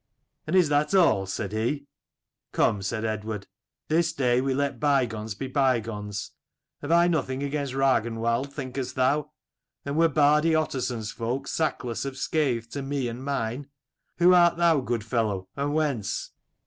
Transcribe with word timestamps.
'"And 0.47 0.55
is 0.55 0.67
that 0.69 0.95
all? 0.95 1.27
'said 1.27 1.51
he. 1.51 1.81
28 2.53 2.53
"'Come/ 2.53 2.81
said 2.81 3.03
Eadward: 3.05 3.45
'this 3.87 4.13
day 4.13 4.41
we 4.41 4.51
let 4.51 4.79
bygones 4.79 5.35
be 5.35 5.45
bygones. 5.45 6.31
Have 6.81 6.91
I 6.91 7.07
nothing 7.07 7.43
against 7.43 7.75
Ragnwald, 7.75 8.51
thinkst 8.51 8.95
thou? 8.95 9.29
and 9.85 9.95
were 9.95 10.09
Bardi 10.09 10.55
Ottarson's 10.55 11.11
folk 11.11 11.47
sackless 11.47 12.03
of 12.03 12.17
scathe 12.17 12.67
to 12.71 12.81
me 12.81 13.07
and 13.09 13.23
mine? 13.23 13.67
Who 14.17 14.33
art 14.33 14.57
thou, 14.57 14.79
good 14.81 15.03
fellow, 15.03 15.49
and 15.55 15.75
whence 15.75 16.31